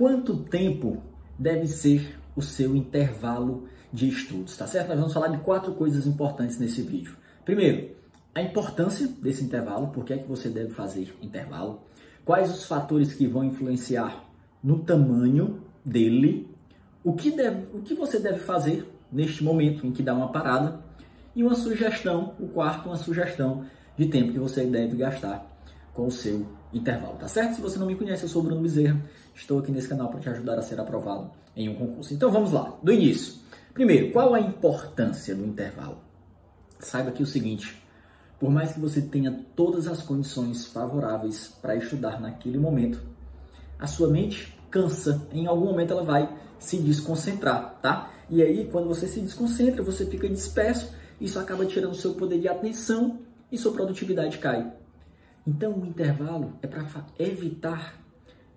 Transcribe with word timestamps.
quanto 0.00 0.34
tempo 0.34 1.02
deve 1.38 1.66
ser 1.66 2.18
o 2.34 2.40
seu 2.40 2.74
intervalo 2.74 3.68
de 3.92 4.08
estudos, 4.08 4.56
tá 4.56 4.66
certo? 4.66 4.88
Nós 4.88 4.96
vamos 4.96 5.12
falar 5.12 5.28
de 5.28 5.36
quatro 5.42 5.74
coisas 5.74 6.06
importantes 6.06 6.58
nesse 6.58 6.80
vídeo. 6.80 7.14
Primeiro, 7.44 7.90
a 8.34 8.40
importância 8.40 9.06
desse 9.06 9.44
intervalo, 9.44 9.88
por 9.88 10.06
que 10.06 10.14
é 10.14 10.16
que 10.16 10.26
você 10.26 10.48
deve 10.48 10.70
fazer 10.70 11.14
intervalo, 11.20 11.82
quais 12.24 12.50
os 12.50 12.64
fatores 12.64 13.12
que 13.12 13.26
vão 13.26 13.44
influenciar 13.44 14.24
no 14.64 14.78
tamanho 14.78 15.60
dele, 15.84 16.48
o 17.04 17.12
que, 17.12 17.30
deve, 17.30 17.66
o 17.76 17.82
que 17.82 17.92
você 17.92 18.18
deve 18.18 18.38
fazer 18.38 18.90
neste 19.12 19.44
momento 19.44 19.86
em 19.86 19.92
que 19.92 20.02
dá 20.02 20.14
uma 20.14 20.32
parada 20.32 20.80
e 21.36 21.42
uma 21.42 21.54
sugestão, 21.54 22.34
o 22.40 22.48
quarto, 22.48 22.88
uma 22.88 22.96
sugestão 22.96 23.66
de 23.98 24.06
tempo 24.06 24.32
que 24.32 24.38
você 24.38 24.64
deve 24.64 24.96
gastar 24.96 25.46
com 25.92 26.06
o 26.06 26.10
seu 26.10 26.46
intervalo, 26.72 27.16
tá 27.16 27.28
certo? 27.28 27.56
Se 27.56 27.60
você 27.60 27.78
não 27.78 27.86
me 27.86 27.96
conhece, 27.96 28.22
eu 28.22 28.28
sou 28.28 28.42
o 28.42 28.44
Bruno 28.44 28.62
Bezerra, 28.62 29.00
estou 29.34 29.58
aqui 29.58 29.72
nesse 29.72 29.88
canal 29.88 30.08
para 30.08 30.20
te 30.20 30.28
ajudar 30.28 30.58
a 30.58 30.62
ser 30.62 30.78
aprovado 30.80 31.30
em 31.56 31.68
um 31.68 31.74
concurso. 31.74 32.14
Então 32.14 32.30
vamos 32.30 32.52
lá, 32.52 32.76
do 32.82 32.92
início. 32.92 33.34
Primeiro, 33.74 34.12
qual 34.12 34.34
a 34.34 34.40
importância 34.40 35.34
do 35.34 35.44
intervalo? 35.44 35.98
Saiba 36.78 37.10
que 37.10 37.22
o 37.22 37.26
seguinte, 37.26 37.82
por 38.38 38.50
mais 38.50 38.72
que 38.72 38.80
você 38.80 39.00
tenha 39.00 39.44
todas 39.54 39.86
as 39.86 40.02
condições 40.02 40.66
favoráveis 40.66 41.48
para 41.60 41.76
estudar 41.76 42.20
naquele 42.20 42.58
momento, 42.58 43.00
a 43.78 43.86
sua 43.86 44.08
mente 44.08 44.56
cansa, 44.70 45.26
em 45.32 45.46
algum 45.46 45.66
momento 45.66 45.92
ela 45.92 46.04
vai 46.04 46.28
se 46.58 46.78
desconcentrar, 46.78 47.78
tá? 47.82 48.10
E 48.28 48.42
aí, 48.42 48.68
quando 48.70 48.86
você 48.86 49.08
se 49.08 49.20
desconcentra, 49.20 49.82
você 49.82 50.06
fica 50.06 50.28
disperso, 50.28 50.92
isso 51.20 51.38
acaba 51.38 51.66
tirando 51.66 51.94
seu 51.94 52.14
poder 52.14 52.38
de 52.38 52.48
atenção 52.48 53.18
e 53.50 53.58
sua 53.58 53.72
produtividade 53.72 54.38
cai. 54.38 54.72
Então, 55.50 55.72
o 55.80 55.84
intervalo 55.84 56.52
é 56.62 56.68
para 56.68 56.86
evitar 57.18 58.00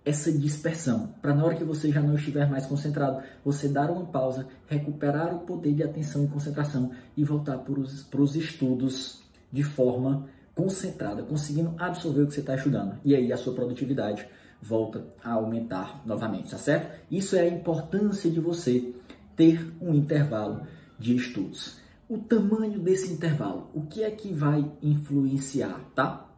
essa 0.05 0.31
dispersão, 0.31 1.15
para 1.23 1.33
na 1.33 1.43
hora 1.43 1.55
que 1.55 1.63
você 1.63 1.91
já 1.91 1.99
não 1.99 2.13
estiver 2.13 2.47
mais 2.47 2.67
concentrado, 2.67 3.23
você 3.43 3.67
dar 3.67 3.89
uma 3.89 4.05
pausa, 4.05 4.47
recuperar 4.67 5.33
o 5.33 5.39
poder 5.39 5.73
de 5.73 5.81
atenção 5.81 6.23
e 6.23 6.27
concentração 6.27 6.91
e 7.17 7.23
voltar 7.23 7.57
para 7.57 8.21
os 8.21 8.35
estudos 8.35 9.23
de 9.51 9.63
forma 9.63 10.27
concentrada, 10.53 11.23
conseguindo 11.23 11.73
absorver 11.79 12.21
o 12.21 12.27
que 12.27 12.35
você 12.35 12.41
está 12.41 12.55
estudando. 12.55 12.99
E 13.03 13.15
aí 13.15 13.33
a 13.33 13.37
sua 13.37 13.55
produtividade 13.55 14.27
volta 14.61 15.03
a 15.23 15.31
aumentar 15.31 16.03
novamente, 16.05 16.51
tá 16.51 16.59
certo? 16.59 16.95
Isso 17.09 17.35
é 17.35 17.41
a 17.41 17.47
importância 17.47 18.29
de 18.29 18.39
você 18.39 18.93
ter 19.35 19.73
um 19.81 19.95
intervalo 19.95 20.67
de 20.99 21.15
estudos. 21.15 21.79
O 22.07 22.19
tamanho 22.19 22.79
desse 22.79 23.11
intervalo, 23.11 23.71
o 23.73 23.81
que 23.81 24.03
é 24.03 24.11
que 24.11 24.31
vai 24.31 24.71
influenciar, 24.83 25.79
tá? 25.95 26.29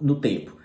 No 0.00 0.20
tempo. 0.20 0.56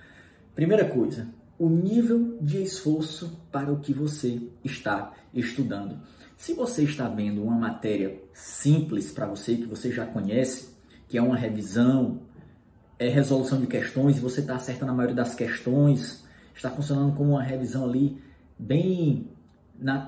Primeira 0.54 0.86
coisa, 0.86 1.28
o 1.58 1.70
nível 1.70 2.38
de 2.42 2.62
esforço 2.62 3.40
para 3.52 3.72
o 3.72 3.80
que 3.80 3.94
você 3.94 4.42
está 4.64 5.14
estudando. 5.34 6.00
Se 6.36 6.54
você 6.54 6.84
está 6.84 7.08
vendo 7.08 7.44
uma 7.44 7.56
matéria 7.56 8.20
simples 8.34 9.12
para 9.12 9.28
você, 9.28 9.56
que 9.56 9.68
você 9.68 9.92
já 9.92 10.06
conhece, 10.06 10.76
que 11.08 11.18
é 11.18 11.22
uma 11.22 11.38
revisão, 11.38 12.22
é 12.98 13.08
resolução 13.08 13.62
de 13.62 13.68
questões, 13.68 14.18
e 14.18 14.20
você 14.20 14.42
está 14.42 14.56
acertando 14.56 14.92
a 14.92 14.96
maioria 14.96 15.16
das 15.16 15.36
questões, 15.36 16.24
está 16.56 16.70
funcionando 16.70 17.16
como 17.16 17.32
uma 17.32 17.44
revisão 17.44 17.86
ali 17.86 18.22
bem 18.58 19.30
na, 19.80 20.08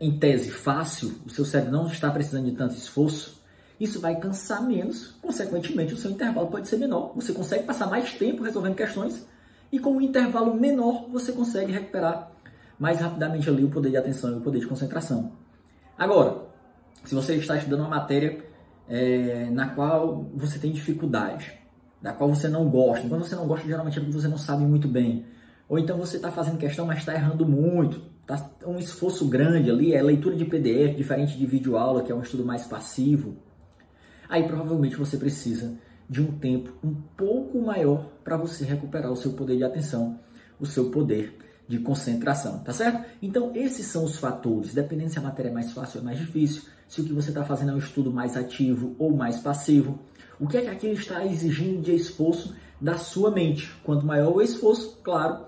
em 0.00 0.18
tese 0.18 0.50
fácil, 0.50 1.14
o 1.26 1.30
seu 1.30 1.44
cérebro 1.44 1.72
não 1.72 1.86
está 1.86 2.10
precisando 2.10 2.46
de 2.46 2.56
tanto 2.56 2.74
esforço, 2.74 3.40
isso 3.80 4.00
vai 4.00 4.16
cansar 4.16 4.62
menos, 4.66 5.14
consequentemente 5.22 5.94
o 5.94 5.96
seu 5.96 6.10
intervalo 6.10 6.48
pode 6.48 6.66
ser 6.66 6.76
menor. 6.78 7.12
Você 7.14 7.32
consegue 7.32 7.64
passar 7.64 7.86
mais 7.86 8.12
tempo 8.12 8.42
resolvendo 8.42 8.74
questões 8.74 9.24
e 9.70 9.78
com 9.78 9.92
um 9.92 10.00
intervalo 10.00 10.54
menor 10.54 11.06
você 11.08 11.32
consegue 11.32 11.72
recuperar 11.72 12.30
mais 12.78 12.98
rapidamente 12.98 13.48
ali 13.48 13.64
o 13.64 13.70
poder 13.70 13.90
de 13.90 13.96
atenção 13.96 14.32
e 14.32 14.36
o 14.38 14.40
poder 14.40 14.60
de 14.60 14.66
concentração. 14.66 15.32
Agora, 15.96 16.42
se 17.04 17.14
você 17.14 17.34
está 17.34 17.56
estudando 17.56 17.80
uma 17.80 17.88
matéria 17.88 18.44
é, 18.88 19.48
na 19.50 19.68
qual 19.68 20.26
você 20.34 20.58
tem 20.58 20.72
dificuldade, 20.72 21.52
da 22.00 22.12
qual 22.12 22.28
você 22.32 22.48
não 22.48 22.68
gosta, 22.68 23.08
quando 23.08 23.24
você 23.24 23.34
não 23.34 23.46
gosta 23.46 23.66
geralmente 23.66 23.98
é 23.98 24.00
porque 24.00 24.16
você 24.16 24.28
não 24.28 24.38
sabe 24.38 24.64
muito 24.64 24.88
bem, 24.88 25.26
ou 25.68 25.78
então 25.78 25.98
você 25.98 26.16
está 26.16 26.30
fazendo 26.30 26.56
questão, 26.56 26.86
mas 26.86 26.98
está 26.98 27.14
errando 27.14 27.46
muito, 27.46 28.00
tá 28.26 28.50
um 28.66 28.78
esforço 28.78 29.26
grande 29.28 29.70
ali, 29.70 29.92
é 29.92 30.02
leitura 30.02 30.34
de 30.34 30.44
PDF, 30.44 30.96
diferente 30.96 31.36
de 31.36 31.46
vídeo 31.46 31.76
aula, 31.76 32.02
que 32.02 32.10
é 32.10 32.14
um 32.14 32.22
estudo 32.22 32.44
mais 32.44 32.66
passivo. 32.66 33.36
Aí 34.28 34.46
provavelmente 34.46 34.96
você 34.96 35.16
precisa 35.16 35.78
de 36.08 36.20
um 36.20 36.38
tempo 36.38 36.72
um 36.82 36.94
pouco 37.16 37.60
maior 37.60 38.06
para 38.24 38.36
você 38.36 38.64
recuperar 38.64 39.10
o 39.10 39.16
seu 39.16 39.32
poder 39.32 39.56
de 39.56 39.64
atenção, 39.64 40.18
o 40.58 40.66
seu 40.66 40.90
poder 40.90 41.36
de 41.68 41.78
concentração, 41.78 42.60
tá 42.60 42.72
certo? 42.72 43.04
Então, 43.20 43.52
esses 43.54 43.86
são 43.86 44.04
os 44.04 44.16
fatores, 44.16 44.72
dependendo 44.72 45.10
se 45.10 45.18
a 45.18 45.22
matéria 45.22 45.50
é 45.50 45.52
mais 45.52 45.72
fácil 45.72 45.98
ou 45.98 46.04
mais 46.04 46.18
difícil, 46.18 46.62
se 46.88 47.02
o 47.02 47.04
que 47.04 47.12
você 47.12 47.28
está 47.28 47.44
fazendo 47.44 47.72
é 47.72 47.74
um 47.74 47.78
estudo 47.78 48.10
mais 48.10 48.36
ativo 48.38 48.96
ou 48.98 49.14
mais 49.14 49.38
passivo, 49.38 49.98
o 50.40 50.48
que 50.48 50.56
é 50.56 50.62
que 50.62 50.68
aquilo 50.68 50.94
está 50.94 51.24
exigindo 51.26 51.82
de 51.82 51.94
esforço 51.94 52.56
da 52.80 52.96
sua 52.96 53.30
mente. 53.30 53.70
Quanto 53.84 54.06
maior 54.06 54.34
o 54.34 54.40
esforço, 54.40 54.98
claro, 55.02 55.44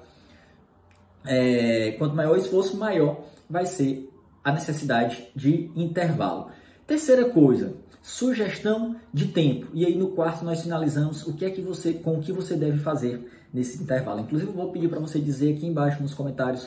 é, 1.24 1.92
quanto 1.92 2.14
maior 2.14 2.34
o 2.34 2.38
esforço, 2.38 2.76
maior 2.76 3.24
vai 3.48 3.64
ser 3.64 4.10
a 4.44 4.52
necessidade 4.52 5.28
de 5.34 5.70
intervalo. 5.74 6.50
Terceira 6.86 7.30
coisa, 7.30 7.76
sugestão 8.02 8.96
de 9.12 9.28
tempo. 9.28 9.68
E 9.72 9.84
aí 9.84 9.96
no 9.96 10.08
quarto 10.08 10.44
nós 10.44 10.62
finalizamos 10.62 11.26
o 11.26 11.34
que 11.34 11.44
é 11.44 11.50
que 11.50 11.60
você, 11.60 11.92
com 11.94 12.18
o 12.18 12.20
que 12.20 12.32
você 12.32 12.56
deve 12.56 12.78
fazer 12.78 13.30
nesse 13.52 13.82
intervalo. 13.82 14.20
Inclusive 14.20 14.50
eu 14.50 14.54
vou 14.54 14.72
pedir 14.72 14.88
para 14.88 15.00
você 15.00 15.20
dizer 15.20 15.56
aqui 15.56 15.66
embaixo 15.66 16.02
nos 16.02 16.14
comentários 16.14 16.66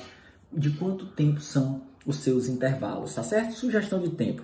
de 0.51 0.71
quanto 0.71 1.05
tempo 1.07 1.39
são 1.39 1.81
os 2.05 2.17
seus 2.17 2.47
intervalos, 2.47 3.13
tá 3.15 3.23
certo? 3.23 3.53
Sugestão 3.53 4.01
de 4.01 4.11
tempo. 4.11 4.43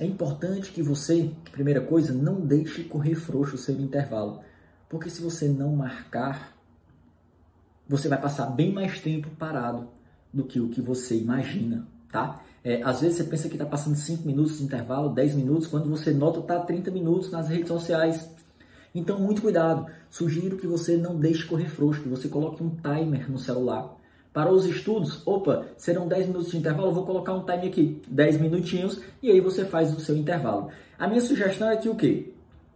É 0.00 0.04
importante 0.04 0.72
que 0.72 0.82
você, 0.82 1.30
primeira 1.52 1.80
coisa, 1.80 2.12
não 2.12 2.40
deixe 2.40 2.84
correr 2.84 3.14
frouxo 3.14 3.56
o 3.56 3.58
seu 3.58 3.78
intervalo, 3.80 4.40
porque 4.88 5.10
se 5.10 5.20
você 5.20 5.48
não 5.48 5.74
marcar, 5.74 6.56
você 7.88 8.08
vai 8.08 8.20
passar 8.20 8.46
bem 8.46 8.72
mais 8.72 9.00
tempo 9.00 9.28
parado 9.30 9.88
do 10.32 10.44
que 10.44 10.60
o 10.60 10.68
que 10.68 10.80
você 10.80 11.16
imagina, 11.16 11.86
tá? 12.10 12.40
É, 12.64 12.82
às 12.82 13.00
vezes 13.00 13.16
você 13.16 13.24
pensa 13.24 13.48
que 13.48 13.54
está 13.54 13.64
passando 13.64 13.96
5 13.96 14.26
minutos 14.26 14.58
de 14.58 14.64
intervalo, 14.64 15.10
10 15.10 15.34
minutos, 15.36 15.66
quando 15.66 15.88
você 15.88 16.12
nota 16.12 16.40
está 16.40 16.58
30 16.58 16.90
minutos 16.90 17.30
nas 17.30 17.48
redes 17.48 17.68
sociais. 17.68 18.28
Então, 18.94 19.18
muito 19.18 19.42
cuidado. 19.42 19.86
Sugiro 20.10 20.56
que 20.56 20.66
você 20.66 20.96
não 20.96 21.16
deixe 21.16 21.44
correr 21.44 21.68
frouxo, 21.68 22.02
que 22.02 22.08
você 22.08 22.28
coloque 22.28 22.62
um 22.62 22.70
timer 22.70 23.30
no 23.30 23.38
celular. 23.38 23.96
Para 24.32 24.52
os 24.52 24.66
estudos, 24.66 25.22
opa, 25.26 25.66
serão 25.76 26.06
10 26.06 26.26
minutos 26.26 26.50
de 26.50 26.58
intervalo, 26.58 26.92
vou 26.92 27.04
colocar 27.04 27.32
um 27.34 27.44
timer 27.44 27.66
aqui, 27.66 28.02
10 28.08 28.40
minutinhos, 28.40 29.00
e 29.22 29.30
aí 29.30 29.40
você 29.40 29.64
faz 29.64 29.96
o 29.96 30.00
seu 30.00 30.16
intervalo. 30.16 30.68
A 30.98 31.06
minha 31.06 31.20
sugestão 31.20 31.70
é 31.70 31.76
que 31.76 31.88
o 31.88 31.94
quê? 31.94 32.32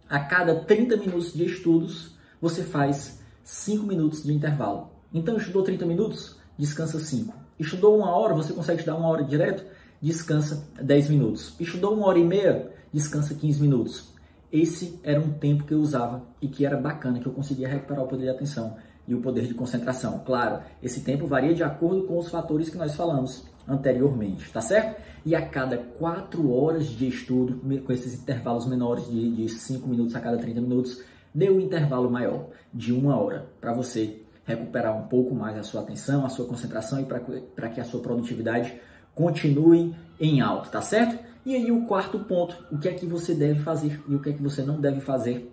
A 0.08 0.20
cada 0.20 0.54
30 0.54 0.96
minutos 0.96 1.32
de 1.32 1.44
estudos, 1.44 2.16
você 2.40 2.62
faz 2.62 3.20
5 3.44 3.86
minutos 3.86 4.22
de 4.22 4.32
intervalo. 4.32 4.90
Então, 5.12 5.36
estudou 5.36 5.62
30 5.62 5.84
minutos? 5.86 6.36
Descansa 6.58 6.98
5. 6.98 7.41
Estudou 7.58 7.96
uma 7.96 8.10
hora, 8.16 8.34
você 8.34 8.52
consegue 8.52 8.80
estudar 8.80 8.96
uma 8.96 9.08
hora 9.08 9.24
direto? 9.24 9.64
Descansa 10.00 10.68
10 10.80 11.10
minutos. 11.10 11.54
Estudou 11.60 11.94
uma 11.94 12.06
hora 12.06 12.18
e 12.18 12.24
meia? 12.24 12.70
Descansa 12.92 13.34
15 13.34 13.60
minutos. 13.60 14.12
Esse 14.52 14.98
era 15.02 15.20
um 15.20 15.30
tempo 15.30 15.64
que 15.64 15.72
eu 15.72 15.78
usava 15.78 16.22
e 16.40 16.48
que 16.48 16.66
era 16.66 16.76
bacana, 16.76 17.20
que 17.20 17.26
eu 17.26 17.32
conseguia 17.32 17.68
recuperar 17.68 18.04
o 18.04 18.08
poder 18.08 18.24
de 18.24 18.30
atenção 18.30 18.76
e 19.06 19.14
o 19.14 19.20
poder 19.20 19.46
de 19.46 19.54
concentração. 19.54 20.20
Claro, 20.26 20.62
esse 20.82 21.00
tempo 21.00 21.26
varia 21.26 21.54
de 21.54 21.62
acordo 21.62 22.04
com 22.04 22.18
os 22.18 22.28
fatores 22.28 22.68
que 22.68 22.76
nós 22.76 22.94
falamos 22.94 23.44
anteriormente, 23.66 24.50
tá 24.52 24.60
certo? 24.60 25.00
E 25.24 25.34
a 25.34 25.46
cada 25.46 25.78
4 25.78 26.50
horas 26.50 26.86
de 26.86 27.08
estudo, 27.08 27.60
com 27.80 27.92
esses 27.92 28.14
intervalos 28.14 28.66
menores 28.66 29.08
de 29.08 29.48
5 29.48 29.88
minutos 29.88 30.14
a 30.14 30.20
cada 30.20 30.36
30 30.36 30.60
minutos, 30.60 31.02
dê 31.34 31.48
um 31.48 31.60
intervalo 31.60 32.10
maior, 32.10 32.48
de 32.74 32.92
uma 32.92 33.16
hora, 33.16 33.46
para 33.60 33.72
você 33.72 34.20
recuperar 34.44 34.96
um 34.96 35.06
pouco 35.06 35.34
mais 35.34 35.56
a 35.56 35.62
sua 35.62 35.82
atenção, 35.82 36.24
a 36.24 36.28
sua 36.28 36.46
concentração 36.46 37.00
e 37.00 37.04
para 37.04 37.68
que 37.68 37.80
a 37.80 37.84
sua 37.84 38.00
produtividade 38.00 38.74
continue 39.14 39.94
em 40.18 40.40
alta, 40.40 40.70
tá 40.70 40.82
certo? 40.82 41.22
E 41.44 41.54
aí 41.54 41.70
o 41.70 41.86
quarto 41.86 42.18
ponto, 42.20 42.56
o 42.70 42.78
que 42.78 42.88
é 42.88 42.92
que 42.92 43.06
você 43.06 43.34
deve 43.34 43.60
fazer 43.60 44.00
e 44.08 44.14
o 44.14 44.20
que 44.20 44.30
é 44.30 44.32
que 44.32 44.42
você 44.42 44.62
não 44.62 44.80
deve 44.80 45.00
fazer 45.00 45.52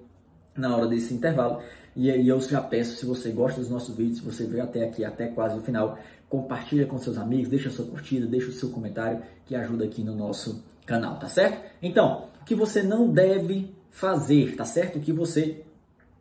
na 0.55 0.75
hora 0.75 0.87
desse 0.87 1.13
intervalo. 1.13 1.61
E 1.95 2.11
aí 2.11 2.27
eu 2.27 2.39
já 2.41 2.61
peço, 2.61 2.95
se 2.97 3.05
você 3.05 3.31
gosta 3.31 3.59
dos 3.59 3.69
nossos 3.69 3.95
vídeos, 3.95 4.19
se 4.19 4.23
você 4.23 4.45
veio 4.45 4.63
até 4.63 4.85
aqui, 4.85 5.03
até 5.03 5.27
quase 5.27 5.57
o 5.57 5.61
final, 5.61 5.97
compartilha 6.29 6.85
com 6.85 6.97
seus 6.97 7.17
amigos, 7.17 7.49
deixa 7.49 7.69
sua 7.69 7.85
curtida, 7.85 8.27
deixa 8.27 8.49
o 8.49 8.53
seu 8.53 8.69
comentário 8.69 9.21
que 9.45 9.55
ajuda 9.55 9.85
aqui 9.85 10.03
no 10.03 10.15
nosso 10.15 10.63
canal, 10.85 11.17
tá 11.17 11.27
certo? 11.27 11.59
Então, 11.81 12.29
o 12.41 12.45
que 12.45 12.53
você 12.55 12.83
não 12.83 13.09
deve 13.09 13.73
fazer, 13.89 14.55
tá 14.55 14.65
certo? 14.65 14.97
O 14.97 15.01
que 15.01 15.11
você 15.11 15.63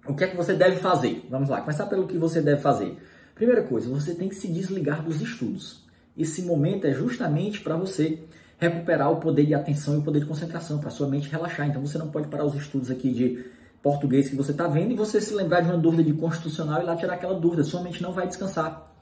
o 0.08 0.14
que 0.14 0.24
é 0.24 0.26
que 0.26 0.36
você 0.36 0.54
deve 0.54 0.76
fazer? 0.76 1.26
Vamos 1.30 1.50
lá, 1.50 1.60
começar 1.60 1.86
pelo 1.86 2.06
que 2.06 2.16
você 2.16 2.40
deve 2.40 2.60
fazer. 2.60 2.96
Primeira 3.34 3.62
coisa, 3.62 3.88
você 3.90 4.14
tem 4.14 4.28
que 4.28 4.34
se 4.34 4.48
desligar 4.48 5.04
dos 5.04 5.20
estudos. 5.20 5.84
Esse 6.16 6.42
momento 6.42 6.86
é 6.86 6.92
justamente 6.92 7.60
para 7.60 7.76
você 7.76 8.24
recuperar 8.58 9.12
o 9.12 9.16
poder 9.16 9.46
de 9.46 9.54
atenção 9.54 9.94
e 9.94 9.98
o 9.98 10.02
poder 10.02 10.20
de 10.20 10.26
concentração, 10.26 10.78
para 10.78 10.90
sua 10.90 11.06
mente 11.06 11.28
relaxar. 11.28 11.68
Então 11.68 11.86
você 11.86 11.98
não 11.98 12.10
pode 12.10 12.26
parar 12.28 12.44
os 12.44 12.54
estudos 12.54 12.90
aqui 12.90 13.12
de 13.12 13.44
português 13.82 14.28
que 14.28 14.34
você 14.34 14.50
está 14.50 14.66
vendo 14.66 14.92
e 14.92 14.96
você 14.96 15.20
se 15.20 15.32
lembrar 15.32 15.60
de 15.60 15.68
uma 15.68 15.78
dúvida 15.78 16.02
de 16.02 16.12
constitucional 16.14 16.82
e 16.82 16.84
lá 16.84 16.96
tirar 16.96 17.14
aquela 17.14 17.38
dúvida. 17.38 17.62
Sua 17.62 17.82
mente 17.82 18.02
não 18.02 18.12
vai 18.12 18.26
descansar. 18.26 18.92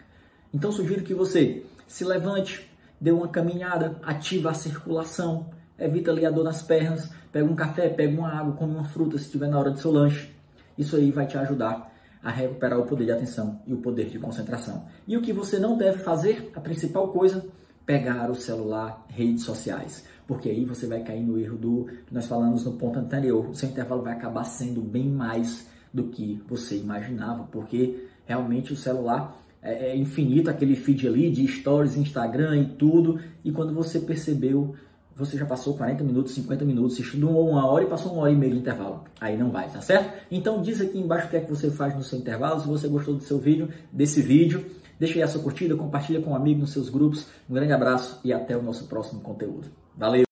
Então 0.53 0.71
sugiro 0.71 1.03
que 1.03 1.15
você 1.15 1.65
se 1.87 2.05
levante, 2.05 2.69
dê 3.01 3.13
uma 3.13 3.29
caminhada, 3.29 3.97
ativa 4.03 4.51
a 4.51 4.55
circulação, 4.55 5.47
evita 5.79 6.11
ali 6.11 6.27
a 6.27 6.31
dor 6.31 6.45
nas 6.45 6.63
pernas, 6.63 7.11
pega 7.33 7.47
um 7.47 7.55
café, 7.55 7.89
pega 7.89 8.19
uma 8.19 8.29
água, 8.29 8.55
come 8.55 8.75
uma 8.75 8.85
fruta 8.85 9.17
se 9.17 9.25
estiver 9.25 9.49
na 9.49 9.59
hora 9.59 9.71
do 9.71 9.79
seu 9.79 9.91
lanche. 9.91 10.37
Isso 10.79 10.97
aí 10.97 11.11
vai 11.11 11.27
te 11.27 11.37
ajudar 11.39 11.93
a 12.23 12.31
recuperar 12.31 12.79
o 12.79 12.87
poder 12.87 13.05
de 13.05 13.13
atenção 13.13 13.61
e 13.67 13.73
o 13.73 13.79
poder 13.79 14.09
de 14.09 14.19
concentração. 14.19 14.87
E 15.07 15.17
o 15.17 15.23
que 15.23 15.33
você 15.33 15.59
não 15.59 15.77
deve 15.77 15.99
fazer, 15.99 16.51
a 16.55 16.61
principal 16.61 17.09
coisa, 17.09 17.47
pegar 17.85 18.31
o 18.31 18.35
celular, 18.35 19.07
redes 19.09 19.45
sociais, 19.45 20.05
porque 20.27 20.51
aí 20.51 20.65
você 20.65 20.87
vai 20.87 21.03
cair 21.05 21.23
no 21.23 21.39
erro 21.39 21.57
do 21.57 21.89
que 22.05 22.13
nós 22.13 22.27
falamos 22.27 22.65
no 22.65 22.73
ponto 22.73 22.99
anterior. 22.99 23.49
O 23.49 23.55
seu 23.55 23.69
intervalo 23.69 24.03
vai 24.03 24.13
acabar 24.13 24.43
sendo 24.43 24.81
bem 24.81 25.09
mais 25.09 25.69
do 25.95 26.09
que 26.09 26.43
você 26.49 26.77
imaginava, 26.77 27.45
porque 27.45 28.09
realmente 28.27 28.73
o 28.73 28.77
celular 28.77 29.41
é, 29.63 29.91
é 29.91 29.97
infinito, 29.97 30.51
aquele 30.51 30.75
feed 30.75 31.07
ali 31.07 31.31
de 31.31 31.47
stories, 31.47 31.97
Instagram 31.97 32.57
e 32.57 32.67
tudo, 32.75 33.21
e 33.45 33.53
quando 33.53 33.73
você 33.73 34.01
percebeu, 34.01 34.75
você 35.17 35.39
já 35.39 35.47
passou 35.47 35.75
40 35.75 36.05
minutos, 36.05 36.35
50 36.35 36.65
minutos, 36.65 36.99
estudou 36.99 37.49
uma 37.49 37.67
hora 37.67 37.85
e 37.85 37.87
passou 37.87 38.13
uma 38.13 38.23
hora 38.23 38.33
e 38.33 38.37
meia 38.37 38.53
de 38.53 38.59
intervalo. 38.59 39.05
Aí 39.19 39.37
não 39.37 39.51
vai, 39.51 39.69
tá 39.71 39.81
certo? 39.81 40.13
Então 40.31 40.61
diz 40.61 40.81
aqui 40.81 40.99
embaixo 40.99 41.27
o 41.27 41.31
que 41.31 41.37
é 41.39 41.41
que 41.41 41.49
você 41.49 41.71
faz 41.71 41.95
no 41.95 42.03
seu 42.03 42.19
intervalo, 42.19 42.61
se 42.61 42.67
você 42.67 42.87
gostou 42.87 43.15
do 43.15 43.23
seu 43.23 43.39
vídeo, 43.39 43.71
desse 43.91 44.21
vídeo. 44.21 44.67
Deixa 45.01 45.15
aí 45.15 45.23
a 45.23 45.29
sua 45.29 45.43
curtida, 45.43 45.75
compartilha 45.75 46.21
com 46.21 46.31
um 46.31 46.37
amigo 46.37 46.61
nos 46.61 46.73
seus 46.73 46.91
grupos. 46.91 47.27
Um 47.49 47.55
grande 47.55 47.73
abraço 47.73 48.21
e 48.23 48.33
até 48.33 48.57
o 48.57 48.63
nosso 48.63 48.87
próximo 48.87 49.21
conteúdo. 49.21 49.69
Valeu! 49.97 50.25